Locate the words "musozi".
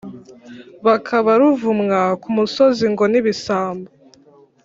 2.37-2.85